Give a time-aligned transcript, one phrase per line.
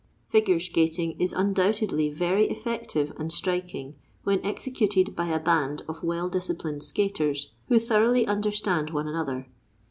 [0.27, 3.93] Figure skating is undoubtedly very effective and striking
[4.23, 9.47] when executed by a band of well disciplined skaters who thoroughly understand one another.